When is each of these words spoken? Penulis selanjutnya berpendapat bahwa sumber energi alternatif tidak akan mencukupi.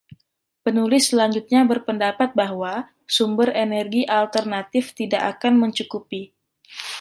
Penulis 0.65 1.03
selanjutnya 1.13 1.61
berpendapat 1.71 2.29
bahwa 2.41 2.73
sumber 3.15 3.49
energi 3.65 4.01
alternatif 4.21 4.83
tidak 4.99 5.21
akan 5.37 5.53
mencukupi. 5.63 6.21